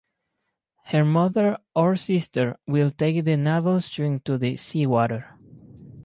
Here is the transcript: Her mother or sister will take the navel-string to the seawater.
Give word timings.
Her 0.85 1.05
mother 1.05 1.59
or 1.75 1.95
sister 1.95 2.57
will 2.65 2.89
take 2.89 3.23
the 3.23 3.37
navel-string 3.37 4.21
to 4.21 4.39
the 4.39 4.55
seawater. 4.55 5.35